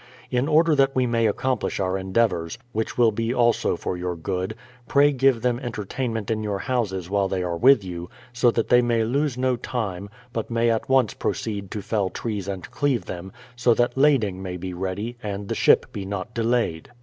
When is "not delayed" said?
16.03-16.89